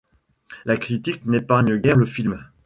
La 0.65 0.77
critique 0.77 1.27
n'épargne 1.27 1.77
guère 1.77 1.95
le 1.95 2.07
film. 2.07 2.43